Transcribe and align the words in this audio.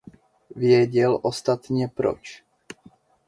Věděl 0.55 1.19
ostatně 1.23 1.87
proč. 1.87 2.43